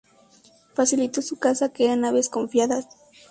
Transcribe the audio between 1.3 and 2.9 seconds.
caza que eran aves confiadas.